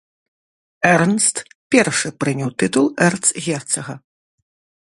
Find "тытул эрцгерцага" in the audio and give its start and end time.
2.65-3.93